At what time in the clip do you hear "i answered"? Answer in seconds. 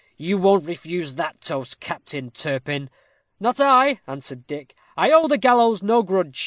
3.59-4.47